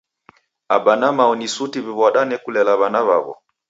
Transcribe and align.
Aba 0.75 0.95
na 0.99 1.07
mao 1.17 1.33
ni 1.39 1.47
suti 1.55 1.79
w'iw'adane 1.85 2.35
kulela 2.43 2.73
w'ana 2.79 2.99
w'aw'o. 3.07 3.33